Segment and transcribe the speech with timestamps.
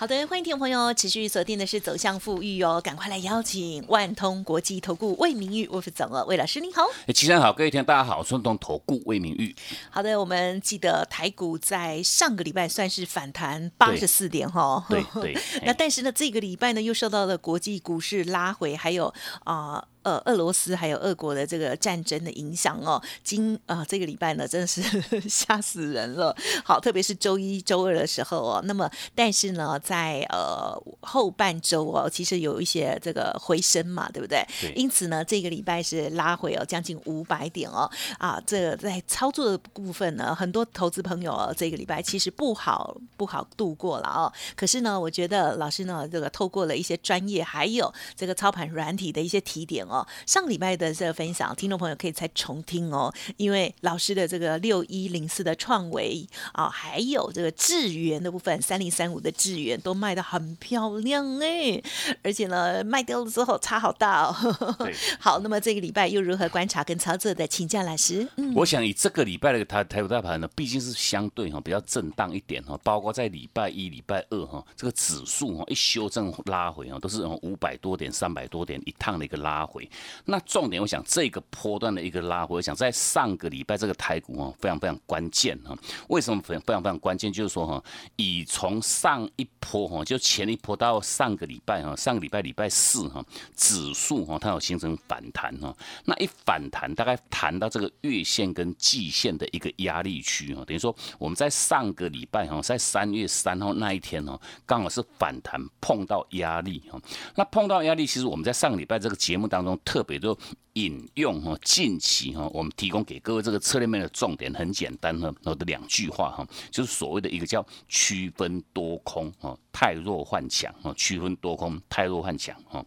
[0.00, 6.84] 好的，欢迎听众朋友持续锁定的是走向富裕哦，赶快来邀请万通国际投顾魏明玉魏副总哦，魏老师您好。
[7.08, 9.52] 哎，齐生好，各位听大家好，顺通投顾魏明玉。
[9.90, 15.36] 好的，我们记得台股在上个礼拜算是反弹八十四点哈，对对。
[15.66, 19.72] 那但是呢，这个礼拜呢又受到了国际股市拉回，还有啊。
[19.74, 24.82] 呃，俄罗斯还有俄国的这个战争的影响哦，今啊这个礼拜呢真的是
[25.28, 26.34] 吓死人了。
[26.64, 34.46] 好，特别是周一周二的时候哦，那么但是呢，在呃后半周哦，其实有一些这个回升嘛，对不对？
[34.60, 34.72] 对。
[34.74, 37.90] 因此呢，这个礼拜是拉回哦，将近五百点哦。
[38.18, 44.32] 啊，这个在操作的部分呢，很多投资朋友哦，这个礼拜其实不好不好度过了哦。
[44.56, 50.06] 可是呢，我觉得老师呢，这个透过了一些专业，还有这个操盘软体的一些提点哦。
[50.26, 61.82] 上礼拜的这个分享，听众朋友可以再重听哦，因为老师的这个六一零四的创维啊，还有这个智源的部分，三零三五的智源都卖的很漂亮哎，
[62.22, 64.34] 而且呢，卖掉了之后差好大哦。
[65.18, 67.46] 好，那么这个礼拜又如何观察跟操作的？
[67.46, 68.28] 请教老师。
[68.36, 79.77] 嗯，我想以这个礼拜的台台股大盘呢，毕竟是相对哈比较震荡一点哈，包括在礼拜一、礼拜二哈，这个指数哈一修正拉回啊，都是五百多点、三百多点一趟的一个拉回。
[80.24, 85.76] 那重点，我想这个波段的一个拉回，我想在上个礼拜这个台股哈，非常非常关键哈。
[86.08, 87.32] 为什么非常非常非常关键？
[87.32, 87.82] 就是说哈，
[88.16, 93.24] 以从上一波哈，就前一波到上个礼拜哈，上个礼拜礼拜四哈，
[93.56, 95.74] 指数哈它有形成反弹哈。
[96.04, 107.00] 那一反弹，大概弹到这个月线跟季线的一个压力区哈，等于说我们在上个礼拜哈，在三月三号那一天哦，刚好是反弹碰到压力哈。
[107.34, 109.67] 那碰到压力，其实我们在上个礼拜这个节目当中。
[109.84, 110.36] 特别就
[110.74, 122.84] 引用哈，近期哈，我们提供给各位这个策略面的重点很简单哈，我的两句话哈，就是所谓的一个叫区分多空哈，太弱换强哈，区分多空太弱换强哈。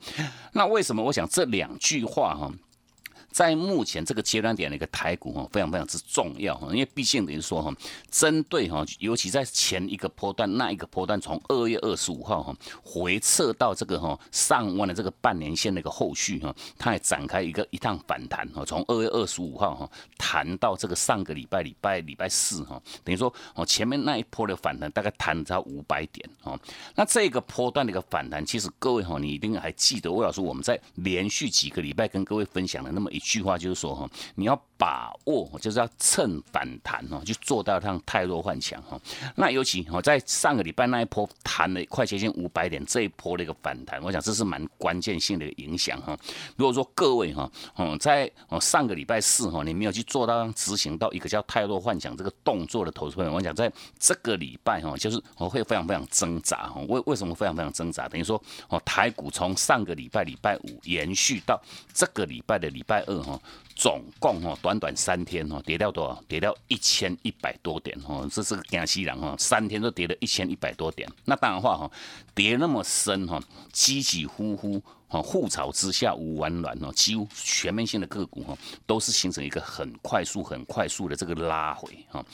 [0.54, 2.52] 那为什么我想这两句话哈？
[3.32, 7.74] 在目前这个阶段点的一个台股哈，非常非常之重要哈，因为毕竟等于说哈，
[8.10, 12.54] 针对哈，尤其在前一个波段那一个波段，从二月二十五号哈
[12.84, 26.60] 回撤到这个哈上万的这个半年线的一个后续哈，它也展开一个一趟反弹哈，从二月二十五号哈弹到这个上个礼拜礼拜礼拜四哈，等于说哦前面那一波的反弹大概弹到五百点哦，
[26.96, 33.21] 那这个波段的一个反弹，其实各位哈，你一定还记得魏老师我们在连续几个礼拜跟各位分享了那么一。
[33.22, 39.00] 一句话就是说哈，你要把握，就是要趁反弹哈，就做到让太弱换强哈。
[39.36, 46.18] 那尤其我，在上个礼拜那一波弹了快接近五百点，这一波的一个反弹，我想这是蛮关键性的一个影响哈。
[46.56, 47.48] 如果说各位哈，
[47.78, 48.28] 嗯，在
[48.60, 56.82] 上个礼拜四哈，你没有去做到执行到一个叫太弱换强这个动作的投资朋友，我想在这个礼拜哈，就是我会非常非常挣扎哈。
[56.88, 58.10] 为为什么非常非常挣扎？
[58.10, 61.62] 等于说哦，台股从上个礼拜礼拜五延续到
[61.94, 63.22] 这个礼拜的礼拜二。
[63.22, 63.40] 哈，
[63.82, 66.24] 总共哈短短三天哈跌掉多少？
[66.28, 71.10] 跌掉一千一百多点哈，这是个惊西人哈，三天都跌了一千一百多点。
[71.26, 71.92] 那当然话哈，
[72.36, 73.42] 跌那么深哈，
[73.74, 74.80] 起起伏伏。
[75.12, 78.58] 哦，护巢之下无完卵哦，几乎全面性的个股哈，
[78.88, 82.26] 都是形成一个很快速、很快速的这个拉回哈。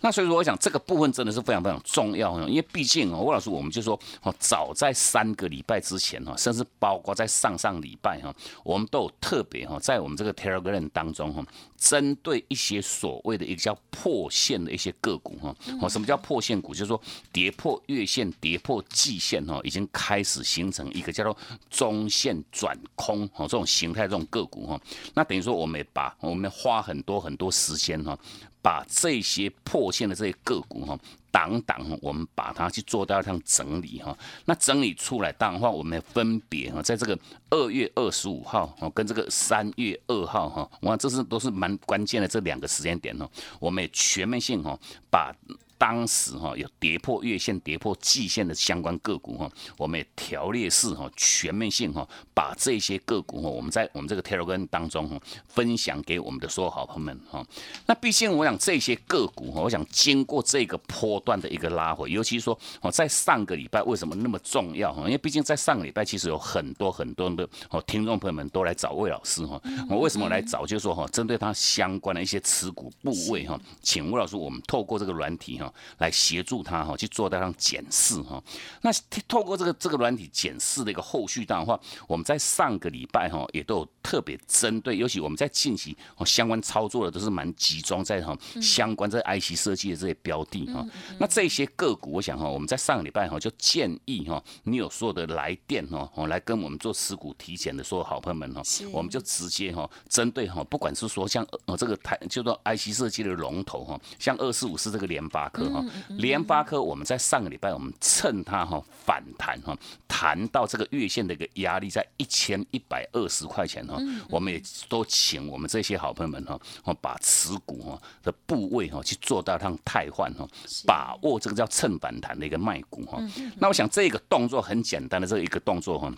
[0.00, 11.42] 那所以说，我想这个部分真的是非常非常重要哈，因为毕竟哦，魏老师，我们就说哦，早在三个礼拜之前哈，甚至包括在上上礼拜哈，我们都有特别哈，在我们这个 Telegram 当中哈，
[11.78, 16.74] 针对一些所谓的一个叫破线的一些个股哈，哦，什么叫破线股？
[16.74, 17.00] 就是说
[17.32, 21.34] 跌破月线、跌破季线哈，已经开始形成一个叫做
[21.70, 22.25] 中线。
[22.26, 24.80] 线转空哦，这种形态这种个股哈，
[25.14, 28.18] 那等于说我们把我们花很多很多时间哈，
[28.60, 30.98] 把这些破线的这些个股哈，
[31.30, 34.16] 挡挡，我们把它去做到一趟整理哈。
[34.44, 37.16] 那整理出来，当然话我们分别哈，在这个
[37.50, 43.30] 二月二十五号哦，跟这个三月二号哈，我看这是都是蛮关键的这两个时间点哦，
[43.60, 44.76] 我们也全面性哈
[45.08, 45.32] 把。
[45.78, 55.18] 当时哈有跌破月线、跌破季线的相关个股哈，我们也条列式哈全面性哈把这些个股哈，我们在我们这个 Telegram 当中哈
[55.48, 57.46] 分享给我们的所有好朋友们哈。
[57.86, 65.02] 那毕竟我想这些个股哈，我想经过这个波段的一个拉回，尤其说哦在上个礼拜为什么那么重要哈？
[65.06, 69.60] 因为毕竟在上个礼拜其实有很多很多的哦听众朋友们都来找魏老师哈。
[69.88, 70.66] 我为什么来找？
[70.66, 75.65] 就是说哈，针对他相关的一些持股部位哈，请魏老师我们透过这个软体哈
[75.98, 78.42] 来协助他哈去做到上检视哈。
[78.82, 78.90] 那
[79.28, 90.84] 透过这个这个软体检视的一个后续的话，我们在上个礼拜哈也都有特别针对，尤其我们在近期相关操作的都是蛮集中在哈相关在 IC 设计的这些标的哈。
[91.18, 109.74] 那这些个股，我想哈我们在上个礼拜哈就建议哈你有所有的来电哈哦来跟我们做持股提前的所有好朋友们哈，我们就直接哈针对哈不管是说像呃这个台就说 IC 设计的龙头哈，像二四五四这个联发科哈，联发科我们在上个礼拜我们趁它哈反弹哈，
[110.06, 113.96] 谈到这个月线的一个压力在一千一百二十块钱哈，
[114.28, 120.46] 我们也都请我们这些好朋友们哈，哦把持股哈的部位哈去做到让汰换哈，
[120.86, 123.18] 把握这个叫趁反弹的一个卖股哈。
[123.58, 126.12] 那我想这个动作很简单的这一个动作哈。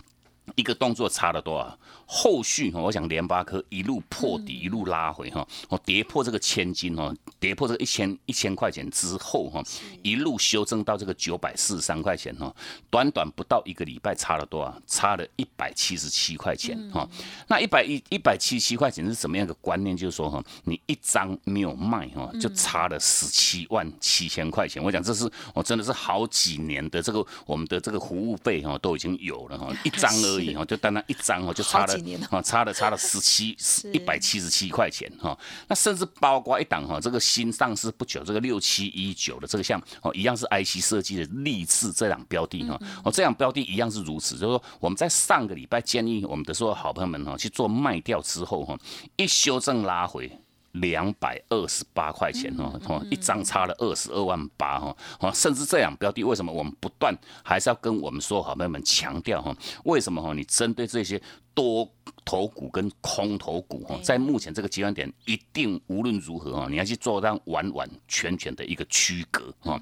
[0.55, 1.77] 一个动作差了多少？
[2.11, 9.61] 后续哈，我想联发科一路破底，一路拉回哈，哦跌破这个千金哦，跌破这个一千一千块钱之后哈，
[10.01, 12.51] 一路修正到这个九百四十三块钱哈，
[12.89, 14.81] 短短不到一个礼拜差了多少？
[14.87, 17.07] 差了一百七十七块钱哈。
[17.47, 19.95] 那一百一一百七十七块钱是什么样的观念？
[19.95, 24.83] 就是说哈，你一张没有卖哈，就差了十七万七千块钱。
[24.83, 31.99] 我讲这是我真的是好几年的这个我们的这个服务费哈都已经有了哈， 一张而已哈，就单单一张哦就差了。
[32.29, 33.55] 啊，差了差了十七
[33.91, 35.37] 一百七十七块钱哈，
[35.67, 48.77] 那甚至包括一档哈，这个新上市不久，这个六七一九的这个像哦，一样是 IC 设计的励志这两标的哈，哦，这两标的一样是如此，就是说我们在上个礼拜建议我们的所有好朋友们哈去做卖掉之后哈，
[49.17, 50.31] 一修正拉回。
[50.73, 59.55] 两百二十八块钱哦，哦，一张差了二十二万八哈，哦，甚至这样标的，为什么我们不断还是要跟我们说好朋友们强调哈？
[59.85, 60.33] 为什么哈？
[60.33, 61.21] 你针对这些
[61.59, 61.85] 多
[62.23, 69.77] 头股跟空头股哈，在目前这个阶段点，一定无论如何哈，你要去做到完完全全的一个区隔哈。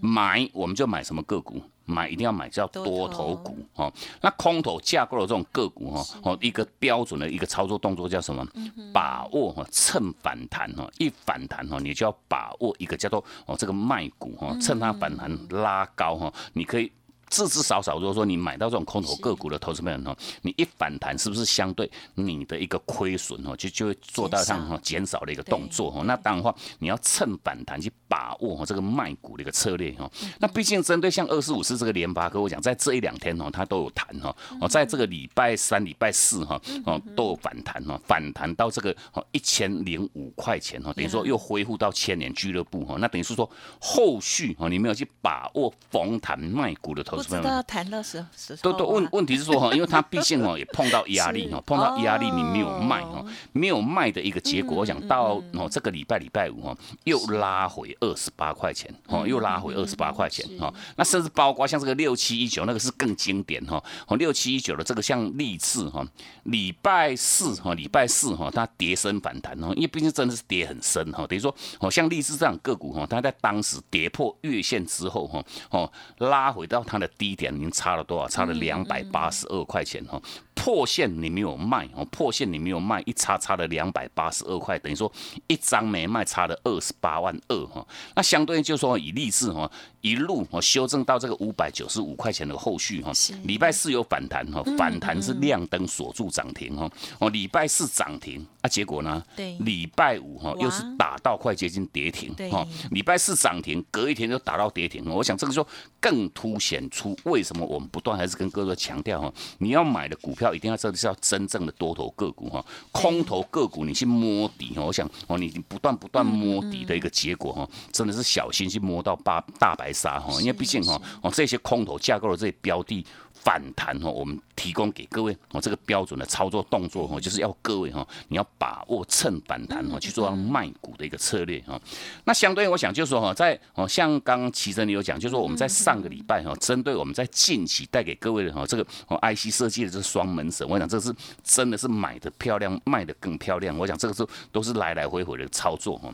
[0.00, 1.60] 买我们就买什么个股？
[1.84, 3.92] 买一定要买叫多头股哦，
[4.22, 8.46] 那空头架构的这种个股哈，哦一个标准的一个操作动作叫什么？
[8.92, 16.90] 把握哈趁反弹哈，一反弹哈，你就要把握一个叫做哦这个卖股哈，趁它反弹拉高哈，你可以。
[17.30, 26.02] 至至少少，如果说你买到这种空头个股的投资朋友哈，你一反弹是不是相对你的一个亏损哦，就就会做到上哈减少的一个动作哈？
[26.04, 30.10] 那当然话，你要趁反弹去把握哈这个卖股的一个策略哈。
[30.38, 34.34] 那毕竟针对像二四五四这个联发科，我讲在这一两天哦，它都有谈哈。
[34.60, 42.96] 哦，在这个礼拜三、礼拜四哈哦都有反弹哈，反弹到这个哦一千零五块钱哈，等于说又恢复到千年俱乐部哈。
[42.98, 43.48] 那等于是说
[43.78, 47.17] 后续哦你没有去把握逢弹卖股的投。
[47.18, 66.06] 不知道谈到时时都都问问题是说哈， 因为他毕竟哦也碰到压力哈，碰到压力你没有卖哈，没有卖的一个结果，我想到哦这个礼拜礼拜五哈又拉回二十八块钱哦，又拉回二十八块钱哈，那甚至包括像这个六七一九那个是更经典哈，哦六七一九的这个像励志哈，
[66.44, 77.07] 礼拜四哈礼拜四哈它跌深反弹哦，因为毕竟真的是跌很深哈，等于说哦像励志这样个股哈，它在当时跌破月线之后哈哦拉回到它的。
[77.16, 78.28] 低点已经差了多少？
[78.28, 80.20] 差了两百八十二块钱哈。
[80.54, 85.10] 破线你没有卖哦，破线你没有卖，一差差了两百八十二块，等于说
[85.46, 87.86] 一张没卖，差了二十八万二哈。
[88.16, 93.12] 那相对就说以励志哈一路哦修正到这个五百九十五块钱的后续哈，
[93.44, 96.90] 礼拜四有反弹哈，反弹是亮灯锁住涨停哈。
[97.20, 99.22] 哦，礼拜四涨停啊，结果呢？
[99.36, 102.66] 对，礼拜五哈又是打到快接近跌停哈。
[102.90, 105.08] 礼拜四涨停，隔一天就打到跌停。
[105.08, 105.68] 我想这个时候
[106.00, 110.52] 更凸显出为什么我们不断还是跟各位强调哈，你要买的股票。
[110.52, 123.06] 一定要这里是要真正的多头个股哈，空头个股你去摸底哈，我想哦，你不断不断摸底的一个结果哈，真的是小心去摸到八大白鲨哈，因为毕竟哈哦这些空头架构的这些标的。
[123.42, 131.80] 反弹哈，我们提供给各位哦，这个标准的操作动作哈，就是要各位哈，你要把握趁反弹哈去做卖股的一个策略哈。
[132.24, 143.76] 那相对我想就是说哈，在哦像刚刚齐生你有讲，就是说我们在上个礼拜哈，针对我们在近期带给各位的哈这个哦 IC 设计的这双门神，我想这是真的是买的漂亮，卖的更漂亮。
[143.78, 146.12] 我想这个是都是来来回回的操作哈。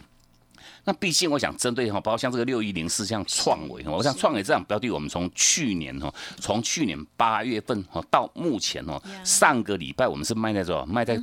[0.84, 10.84] 那毕竟我想针对哈，包括像这个六一零四像创维哈，我想创维这样标的，我们从去年哈，从去年八月份哈到目前哦，上个礼拜我们是卖在多少？
[10.86, 11.18] 卖在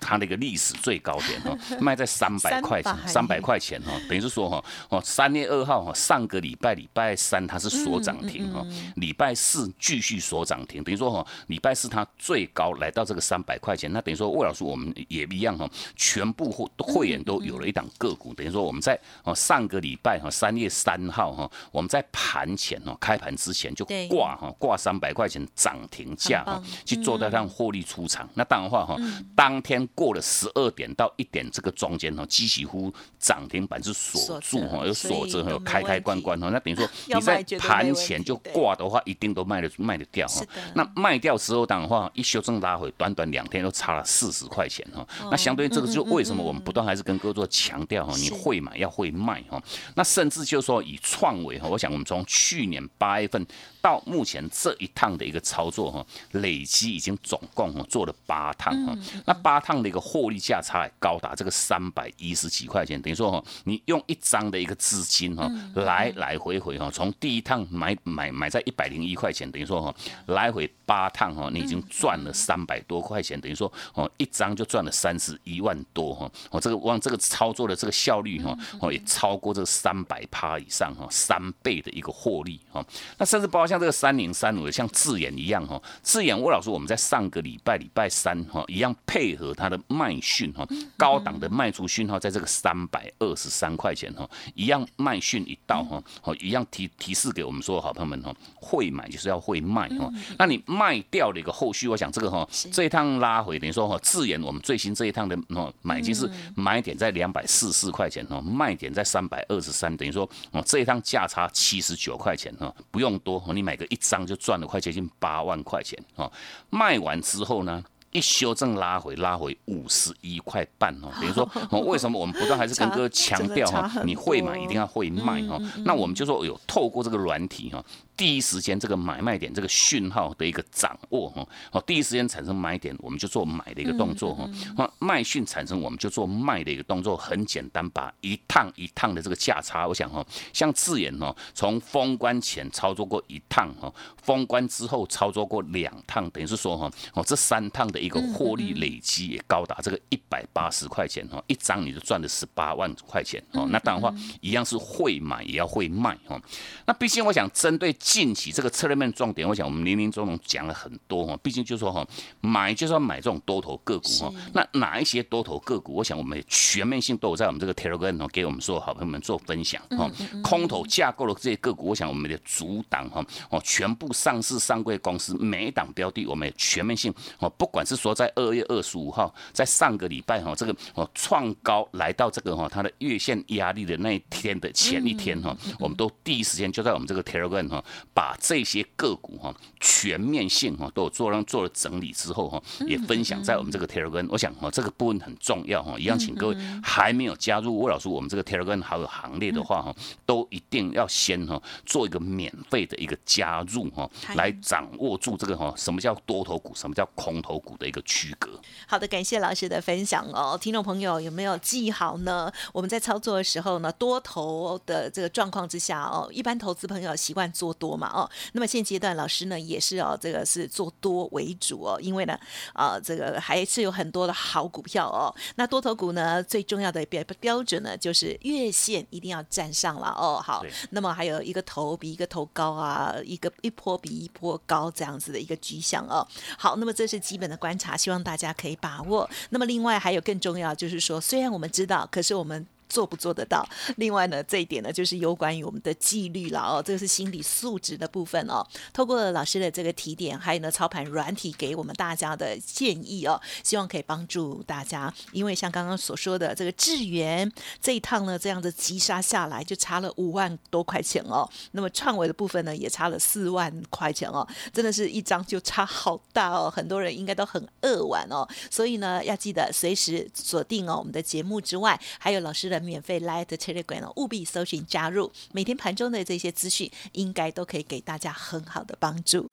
[0.00, 8.66] 它的一个历史最高点哈， 卖在三百块钱，三百块钱哈，等于是说哈，哦三月二号哈，上个礼拜礼拜三它是锁涨停哈，
[8.96, 28.28] 礼拜四继续锁涨停，等于说哈，礼拜四它最高来到这个三百块钱，那等于说魏老师我们也一样哈，全部会会员都有了一档个股，等于说我们在哦上个礼拜哈三月三号哈，我们在盘前哦开盘之前就挂哈挂三百块钱涨停价哈，去做到让获利出场。
[28.34, 28.96] 那当然话哈，
[29.36, 36.48] 当天过了十二点到一点这个中间哈，几乎涨停板是锁住哈，有锁着有开开关关哈。
[36.50, 40.44] 那等于说 你在盘前就挂的话，一定都卖得卖得掉哈。
[40.74, 45.06] 那卖掉之后，当然话一修正拉回，短短两天都差了四十块钱哈。
[45.30, 49.60] 那相对于这个，就为什么我们不断还是跟各位做强调哈，你会买要会卖哈。
[49.96, 53.44] 那甚至就是说以创维哈，我想我们从去年八月份
[53.82, 58.96] 到目前这一趟的一个操作哈，累积已经总共哈做了八趟哈。
[59.26, 69.94] 那八趟的一个获利价差高达这个三百一十几块钱，等于说哈，你用一张的一个资金哈，来来回回哈，从第一趟买买买在一百零一块钱，等于说哈，
[70.26, 76.30] 来回八趟哈，你已经赚了三百多块钱，等于说哦，一张就赚了三十一万多哈。
[76.50, 82.84] 哦，这个往这个操作的这个效率哈，哦也超过这个三百趴以上哈，三倍的一个获利哈。
[83.18, 100.12] 那甚至包括像这个三零三五的，像智研一样哈，智研魏老师我们在上个礼拜礼拜三哈，一样配合它的卖讯哈，高档的卖出讯号在这个三百二十三块钱哈，一样卖讯一到哈，哦一样提提示给我们说好朋友们哈，会买就是要会卖哈。
[100.38, 116.30] 那你卖掉的一个后续，我想这个哈，这一趟拉回等于说哈，智研我们最新这一趟的哦买进是买点在两百四十四块钱哦，卖点在三百二十三，等于说哦这一趟价差七十九块钱哈，不用多，你买个一张就赚了快接近八万块钱哦。
[116.68, 117.82] 卖完之后呢？
[118.10, 121.48] 一修正拉回，拉回五十一块半哦， 等于说，
[121.86, 127.82] 为什么我们不断还是跟哥 强调哈，你会买一定要会卖哈，那我们就说有透过这个软体哈。
[128.16, 143.92] 第一时间这个买卖点这个讯号的一个掌握哈，哦，第一时间产生买点，我们就做买的一个动作哈，那，卖讯产生我们就做卖的一个动作，很简单，把一趟一趟的这个价差，我想哈，像智远哦，从封关前操作过一趟哈，
[144.22, 156.38] 封关之后操作过两趟，等于是说哈，哦，这三趟的一个获利累积也高达这个一百八十块钱哈，一张你就赚了十八万块钱哦，那当然话一样是会买也要会卖哈，
[156.86, 157.96] 那毕竟我想针对。
[158.02, 162.04] 近期这个策略面重点，我想我们林林总总讲了很多哈，毕竟就说哈，
[162.40, 164.32] 买就是要买这种多头个股哈。
[164.52, 165.94] 那哪一些多头个股？
[165.94, 170.10] 我想我们全面性都有在我们这个 Telegram 给我们所有好朋友们做分享哈。
[170.42, 187.84] 空头架构的这些个股，我想我们的主档哈哦，全部上市上柜公司每一档标的，我们全面性哦，不管是说在二月二十五号，在上个礼拜哈，这个哦创高来到这个哈它的月线压力的那一天的前一天哈，我们都第一时间就在我们这个 Telegram 哈。
[188.14, 194.26] 把这些个股哈全面性哈都有做让做了整理之后哈，也分享在我们这个 Telegram。
[194.30, 199.94] 我想哈这个部分很重要哈，一样请各位还没有加入魏老师我们这个 Telegram 好友行列的话哈，
[200.26, 208.50] 都一定要先哈做一个免费的一个加入哈，来掌握住这个哈什么叫多头股，什么叫空头股的一个区隔。
[208.86, 212.52] 好的，感谢老师的分享哦，听众朋友有没有记好呢？
[212.72, 218.06] 我们在操作的时候呢，多头的这个状况之下哦，一般投资朋友习惯做多嘛。
[218.14, 218.22] 哦，
[218.52, 222.38] 那么现阶段老师呢也是哦，这个是做多为主哦，因为呢，
[222.72, 225.34] 啊，这个还是有很多的好股票哦。
[225.56, 230.40] 那多头股呢，最重要的标标准呢，就是月线一定要站上了哦。
[230.40, 236.24] 好，那么还有一个头比一个头高啊，一个一波比一波高这样子的一个迹象哦。
[236.56, 239.28] 好，那么这是基本的观察，希望大家可以把握。
[239.50, 242.64] 那么另外还有更重要就是说，虽然我们知道，可是我们。
[242.92, 243.66] 做不做得到？
[243.96, 248.62] 另外呢，这一点呢，就是有关于我们的纪律了哦，这个是心理素质的部分哦。
[248.92, 255.10] 透过老师的这个提点，还有呢操盘软体给我们大家的建议哦，希望可以帮助大家。
[255.32, 261.48] 因为像刚刚所说的这个智源这一趟呢，这样子急杀下来就差了五万多块钱哦。
[261.70, 266.70] 那么创维的部分呢，也差了四万块钱哦，真的是一张就差好大哦。
[266.70, 272.81] 很多人应该都很扼腕哦，所以呢，要记得随时锁定哦我们的节目之外，还有老师的。
[272.82, 279.48] 免费 Light Telegram 哦，务必搜寻加入，每天盘中的这些资讯，应该都可以给大家很好的帮助。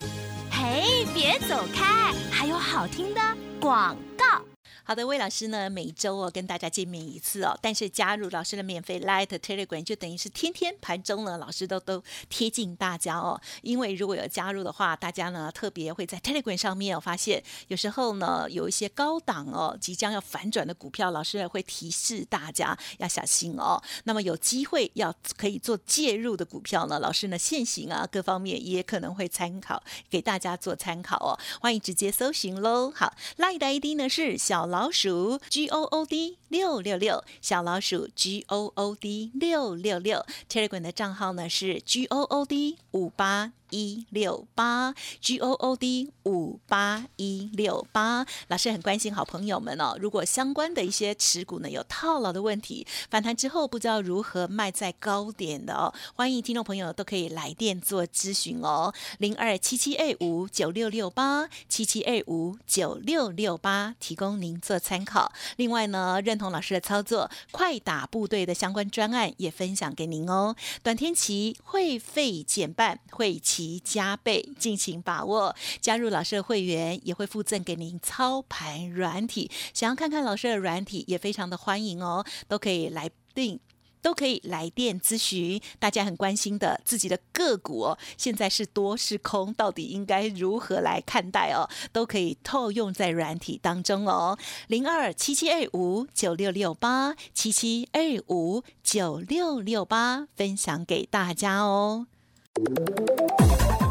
[0.52, 3.22] 嘿，别走开，还有好听的
[3.60, 4.49] 广告。
[4.90, 13.40] 好的，魏老师呢每周哦跟大家见面一次哦，但是加入老师的免费 Light Telegram 就等于是天天盘中呢，老师都都贴近大家哦。
[13.62, 23.80] 因为如果有加入的话，大家呢特别会在 Telegram 上面哦发现，有时候呢有一些高档哦即将要反转的股票，老师也会提示大家要小心哦。
[24.06, 31.38] 那么有机会要可以做介入的股票呢，老师呢现行啊各方面也可能会参考给大家做参考哦。
[31.62, 32.92] 欢迎直接搜寻喽。
[32.96, 34.79] 好，Light 的 ID 呢是小老。
[34.80, 42.78] 老鼠 G O O D 六六六，小老鼠 G O O D 六六六，Telegram 的账号呢是 G O O D
[42.92, 43.54] 五八。
[43.72, 49.96] 一六八 G O O D 五八一六八，老师很关心好朋友们哦。
[50.00, 58.92] 如果相关的一些持股呢有套牢的问题，反弹之后不知道如何卖在高点的哦，欢迎听众朋友都可以来电做咨询哦。
[59.20, 65.32] 零二七七 A 五九六六八七七 A 五九六六八，提供您做参考。
[65.58, 70.56] 另外呢，认同老师的操作，快打部队的相关专案也分享给您哦。
[70.82, 73.60] 短天期会费减半，会期。
[73.84, 75.54] 加倍，尽情把握。
[75.82, 83.60] 加入老师的会员也会附赠给您操盘软体，想要看看老师的软体也非常的欢迎哦，都可以来订，
[84.02, 85.62] 都可以来电咨询。
[85.80, 91.70] 大家很关心的自己的个股哦，现在是多是空，到底应该如何来看待哦？
[91.92, 94.38] 都可以套用在软体当中哦。
[94.68, 102.08] 零二七七二五九六六八七七二五九六六八，分享给大家哦。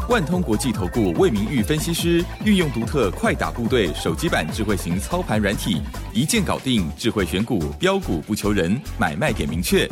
[0.09, 9.87] 万通国际投顾魏明玉分析师运用独特快打部队手机版智慧型操盘软体，一键搞定智慧选股标股不求人，买卖点明确，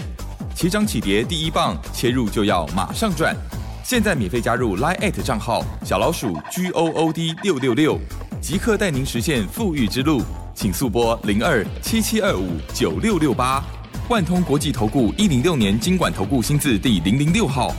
[0.56, 3.36] 起涨起跌第一棒，切入就要马上赚。
[3.84, 8.00] 现在免费加入 Line 账号小老鼠 G O O D 六六六，
[8.42, 10.24] 即刻带您实现富裕之路，
[10.56, 13.64] 请速拨零二七七二五九六六八。
[14.10, 17.72] 万通国际投顾一零六年经管投顾新字第零零六号。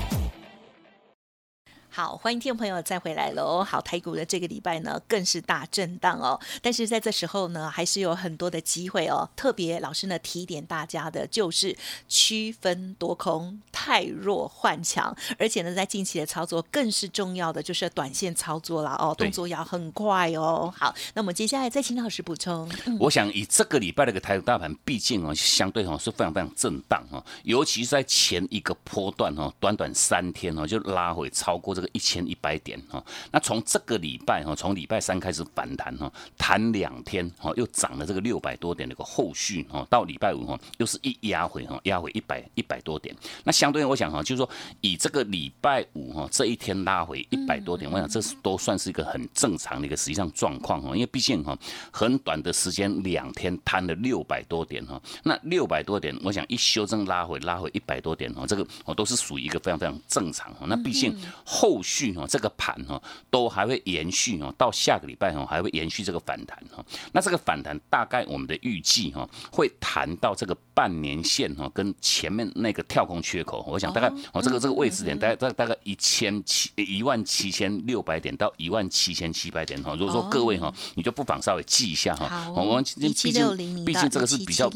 [1.99, 3.65] 好，欢迎听众朋友再回来喽。
[3.65, 6.39] 好，台股的这个礼拜呢，更是大震荡哦。
[6.63, 9.29] 但是在这时候呢，还是有很多的机会哦。
[9.35, 11.77] 特别老师呢提点大家的，就是
[12.07, 15.13] 区分多空，太弱换强。
[15.41, 20.73] 而且呢，在近期的操作更是重要的，就是短线操作了哦，动作要很快哦。
[20.79, 22.71] 好，那么接下来再请老师补充。
[23.01, 31.88] 我想以这个礼拜的一个台股大盘，毕竟哦，相对哦是非常非常震荡哦，尤其是在前一个波段哦，短短三天哦就拉回超过这个。
[31.93, 43.15] 一千一百点哈，那从这个礼拜哈，从礼拜三开始反弹哈，弹两天哈，又涨了这个六百多点的一个后续哈，到礼拜五哈，又是一压回哈，压回一百一百多点。
[43.45, 44.49] 那相对我想哈，就是说
[44.81, 51.59] 以这个礼拜五哈这一天拉回一百多点，我想这是都算是一个很正常的一个实际上状况哈，因为毕竟哈
[51.93, 60.67] 很短的时间两天摊了六百多点哈，那六百多点，我想一修正拉回拉回一百多点哈，这个我都是属于一个非常非常正常哈。
[60.69, 66.85] 那毕竟后后续哦，这个盘哦都还会延续哦，到下个礼拜哦还会延续这个反弹哦。
[67.13, 79.95] 那这个反弹大概我们的预计哈会谈到这个半年线哈跟前面那个跳空缺口，我想大概哦这个这个位置点大概大大概一千七一万七千六百点到一万七千七百点哈。
[79.95, 82.51] 如果说各位哈，你就不妨稍微记一下哈。
[82.51, 84.69] 我们毕竟毕竟这个是比较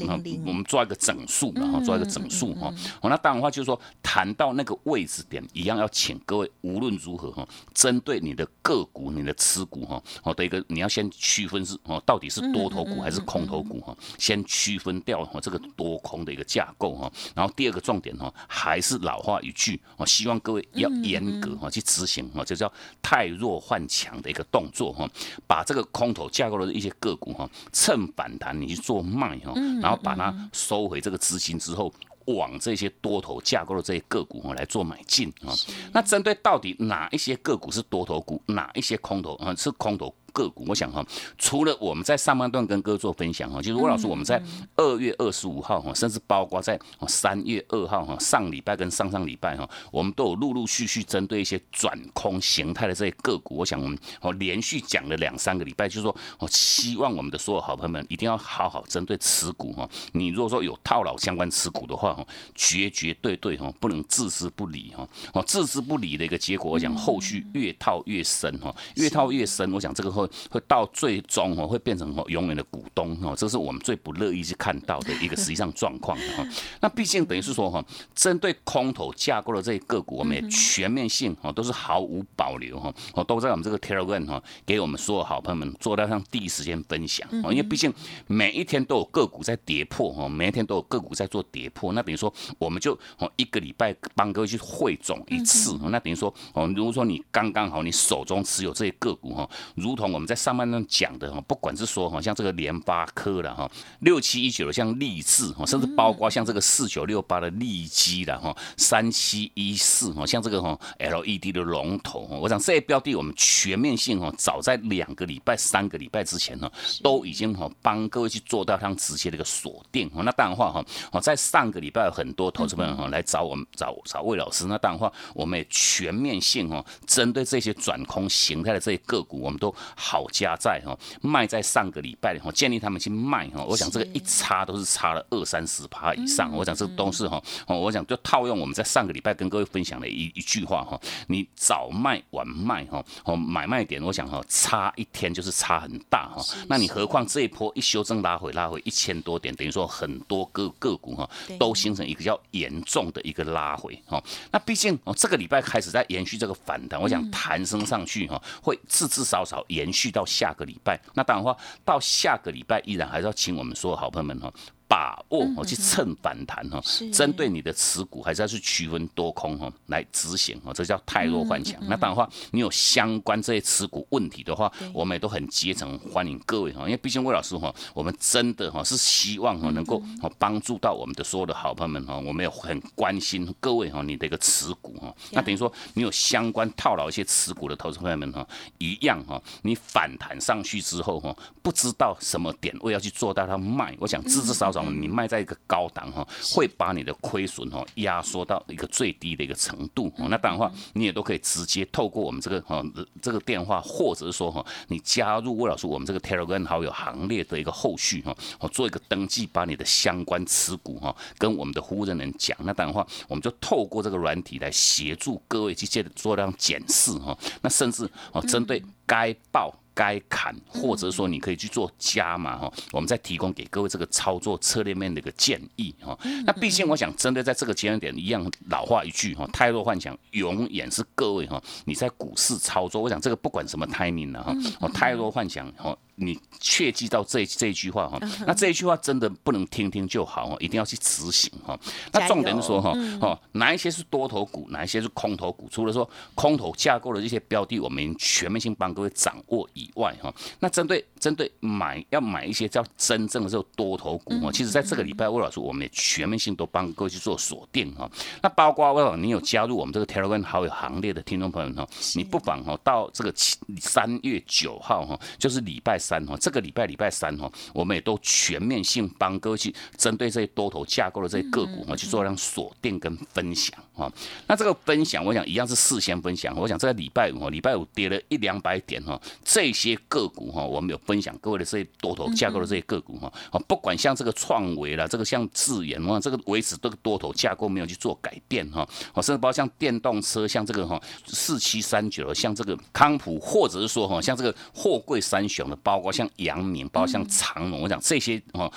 [0.47, 2.73] 我们抓一个整数嘛哈，抓一个整数哈。
[3.01, 7.47] 哦，那当然的话就是说谈到那个位置点一样要请各位无论如何哈？
[7.73, 13.97] 针对你的个股、你的持股哈，哦的一个，你要先区分是哦，到底是多头股还是空头股哈？
[14.19, 17.11] 先区分掉哈这个多空的一个架构哈。
[17.35, 25.09] 然后第二个重点哈，还是老话一句哦，希望各位要严格哈去执行哈，这叫太弱换强的一个动作哈。
[25.47, 31.93] 把这个空头架构的一些个股哈，趁反弹你去做卖哈，然后把它收回这个资金之后。
[32.27, 35.55] 往这些多头架构的这些个股哈来做买进啊，
[35.93, 40.15] 那针对到底哪一些个股是多头股，哪一些空头啊是空头？
[40.33, 41.05] 个股，我想哈，
[41.39, 44.43] 除了我们在上半段跟各位做分享哈，就是魏老师我们在
[44.77, 70.22] 二月二十五号哈，甚至包括在三月二号哈，上礼拜跟上上礼拜哈，我们都有陆陆续续针对一些转空形态的这些个股，我想我们哦连续讲了两三个礼拜，就是说我希望我们的所有好朋友们一定要好好针对持股哈，你如果说有套牢相关持股的话哈，绝绝对对哈，不能置之不理哈，哦置之不理的一个结果，我想后续越套越深哈，越套越深，我想这个后。
[70.23, 76.47] 会会到最终哦会变成哦永远的股东哦，这是我们最不乐意去看到的一个实际上状况哈。
[76.81, 87.93] 那毕竟等于是说哈，针对空头架构的这些个股，我们也全面性哦都是毫无保留哈，哦都在我们这个 Telegram 哈给我们所有好朋友们做到上第一时间分享哦，因为毕竟
[88.27, 103.71] 每一天都有个股在跌破哈，每一天都有个股在做跌破，那等于说我们就哦一个礼拜帮各位去汇总一次，那等于说哦如果说你刚刚好你手中持有这些个股哈，如同我们在上半段讲的哈，不管是说哈像这个联发科了哈，
[104.01, 116.71] 六七一九的像立志哈，甚至包括像这个四九六八的利基了哈，三七一四哈，像这个哈 LED 的龙头哈，我想这些标的我们全面性哈，早在两个礼拜、三个礼拜之前呢，
[117.03, 120.23] 都已经哈帮各位去做到它直接的一个锁定哈。
[120.23, 133.63] 那当然话哈，哦在上个礼拜有很多投资朋友哈来找我们找找魏老师，那当然话我们也全面性哈，针对这些转空形态的这些个股，我们都好家在哈卖在上个礼拜哈，建议他们去卖哈。
[133.63, 164.53] 我想这个一差都是差了二三十趴以上，我想这都是哈，哦我想就套用我们在上个礼拜跟各位分享的一一句话哈，你早卖晚卖哈，哦买卖点我想哈差一天就是差很大哈，那你何况这一波一修正拉回拉回一千多点，等于说很多个个股哈都形成一个比较严重的一个拉回哈，那毕竟哦这个礼拜开始在延续这个反弹，我想弹升上去哈会至至少少延续到下个礼拜，那当然话到下个礼拜依然还是要请我们所有好朋友们哈。
[164.89, 171.81] 把握哦，去蹭反弹哈，针对你的持股还是要去区分多空哈来执行哦，这叫太弱幻想。
[171.89, 194.82] 那当然话，你有相关这些持股问题的话，我们也都很竭诚欢迎各位哈，因为毕竟魏老师哈，我们真的哈是希望哈能够哦帮助到我们的所有的好朋友们哈，我们也很关心各位哈你的一个持股哈，那等于说你有相关套牢一些持股的投资朋友们哈，一样哈，你反弹上去之后哈，不知道什么点位要去做到它卖，我想至至少少。
[194.91, 200.13] 你卖在一个高档哈，会把你的亏损哈压缩到一个最低的一个程度。
[200.29, 202.83] 那当然话，你也都可以直接透过我们这个哈
[203.21, 212.57] 这个电话，或者是说哈，你加入魏老师我们这个 Telegram 好友行列的一个后续哈，我做一个登记，把你的相关持股哈跟我们的服务人员讲。
[212.61, 217.37] 那当然话，我们就透过这个软体来协助各位去接着做这样检视哈。
[217.61, 219.75] 那甚至哦，针对该报。
[219.95, 226.19] 该砍，或者说你可以去做加嘛哈，我们再提供给各位这个操作策略面的一个建议哈。
[226.45, 235.97] 那毕竟我想针对在这个阶段点一样老话一句哈，太弱幻想永远是各位哈你在股市操作，我想这个不管什么 timing 了哈，哦太弱幻想哦。
[236.15, 241.79] 你切记到这这一句话哈，那这一句话真的不能听听就好哦，一定要去执行哈。
[242.13, 245.69] 那重点是说哈，哦，哪一些是多头股，哪一些是空头股？
[245.71, 258.11] 除了说空头架构的这些标的，我们全面性帮各位掌握以外哈，那针对针对买要买一些叫真正的这种多头股哈，其实在这个礼拜，魏老师我们也全面性都帮各位去做锁定哈。
[258.43, 263.33] 那包括魏老师，你有加入我们这个 Telegram 好友行列的听众朋友哈，你不妨哈到这个
[263.81, 265.93] 三月九号哈，就是礼拜。
[266.03, 274.13] 三哈，这个礼拜礼拜三哈，我们也都全面性帮各位去针对这些多头架构的这些个股哈，去做这样锁定跟分享哈。
[274.49, 276.59] 那这个分享，我想一样是事先分享。
[276.59, 283.33] 我想这个礼拜五，礼拜五跌了一两百点哈，这些个股哈，我们有分享各位的这些多头架构的这些个股哈。
[283.51, 288.87] 啊不管像这个创维啦，这个像智研哇，这个维持这个多头架构没有去做改变哈。
[289.17, 296.03] 甚至包括像电动车，像这个哈四七三九，像这个康普，或者是说哈像这个货柜三雄的包。
[296.03, 298.69] 括像阳明，包括像长隆，我讲这些哈，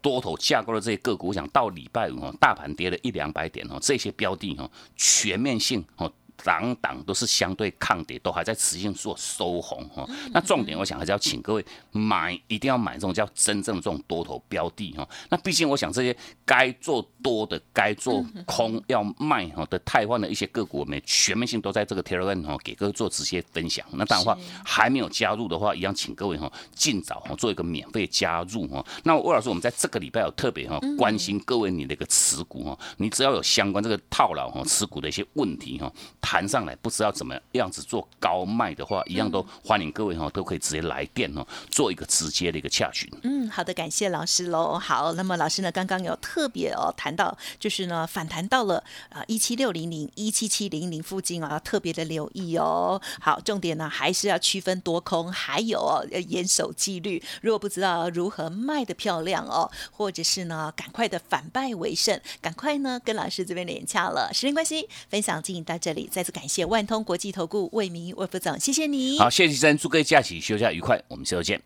[0.00, 6.10] 多头架构的这些个股，我讲到礼拜五哈，大盘跌了一两百点哦，这些标的哈，全面性哦。
[6.44, 10.06] 档档都是相对抗跌，都还在持续做收红哈。
[10.32, 15.08] 那重点，我想还是要请各位买，一定要买这种叫真正的这种多头标的哈。
[15.28, 23.84] 那毕竟我想这些该做多的、该做空要卖哈的太换的一些个股，我们全面性都在这个 Telegram 哈给各位做直接分享。
[23.92, 28.84] 那当然话还没有加入的话，一样请各位哈尽早哈做一个免费加入哈。
[29.04, 35.92] 那魏老师，我们在这个礼拜有特别哈关心各位你的一个持股哈，你只要有相关这个套牢哈持股的一些问题哈。
[36.30, 43.10] 谈上来不知道怎么样子做高卖的话，一样都欢迎各位哈，都可以直接来电哦，做一个直接的一个洽询。
[43.24, 44.78] 嗯，好的，感谢老师喽。
[44.78, 53.02] 好，那么老师呢，刚刚有特别哦谈到，就是呢反弹到了啊一七六零零、一七七零零附近啊，特别的留意哦。
[53.20, 57.20] 好，重点呢还是要区分多空，还有哦要严守纪律。
[57.42, 64.30] 如果不知道如何卖的漂亮哦，或者是呢赶快的反败为胜，赶快呢跟老师这边连洽了。
[64.32, 66.19] 时间关系，分享进行到这里，再。
[66.20, 69.18] 再次感谢万通国际投顾魏明魏副总，谢谢你。
[69.18, 71.58] 好，谢谢先生，祝各位假期休假愉快，我们下周见。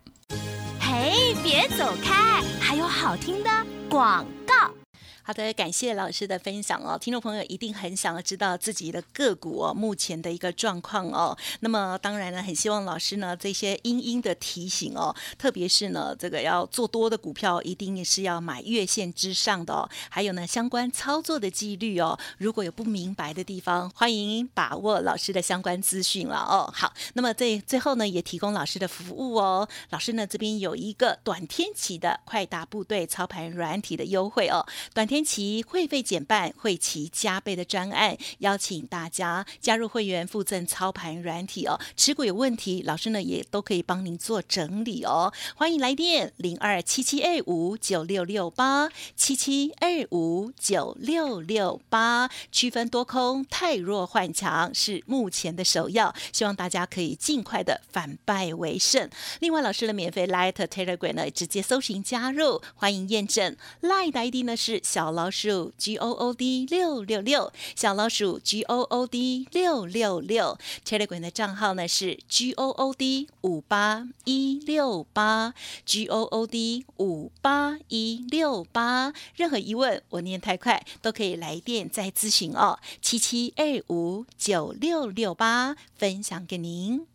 [0.79, 3.49] 嘿，别走开，还有好听的
[3.89, 4.84] 广告。
[5.27, 6.95] 好的，感谢老师的分享哦。
[7.01, 11.35] 听众朋友一定很想要知道自己的个股哦，目前的一个状况哦。
[11.61, 19.89] 那么当然呢，很希望老师呢这些殷殷的提醒哦，特别是呢这个要做多的股票，一定是要买月线之上的哦。
[20.11, 26.71] 还有呢相关操作的纪律哦，如果有不明白的地方，欢迎把握老师的相关资讯了哦。
[26.71, 29.67] 好，那么最最后呢也提供老师的服务哦。
[29.89, 35.14] 老师呢这边有一个短天期的快打部队操盘软体的优惠哦，短天。
[35.15, 41.79] 天期会费减半，会期加倍的专案，邀请大家加入会员附赠操盘软体哦。
[41.95, 45.31] 持股有问题，老师呢也都可以帮您做整理哦。
[45.55, 59.09] 欢迎来电零二七七二五九六六八七七二五九六六八，区分多空，太弱换强是目前的首要，希望大家可以尽快的反败为胜。
[59.39, 65.04] 另外，老师的免费 Light Telegram 呢，直接搜寻加入，欢迎验证 Light ID 呢是小。
[65.05, 73.27] 小老鼠 G O O D 六六六，小老鼠 G O O D 六六六，Telegram 的账号呢是 G O O D
[73.41, 75.53] 五八一六八
[75.85, 79.13] ，G O O D 五八一六八。
[79.35, 87.14] 任何疑问，我念太快，都可以来电再咨询哦，七七二五九六六八，分享给您。